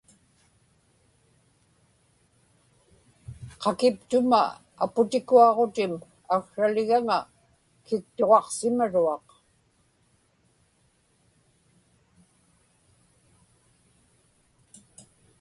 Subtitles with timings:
[3.61, 4.41] qakiptuma
[4.83, 5.93] aputikuaġutim
[6.35, 7.17] aksraligaŋa
[7.85, 9.25] kiktuġaqsimaruaq